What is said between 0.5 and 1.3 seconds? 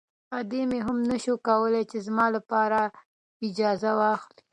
مې هم نه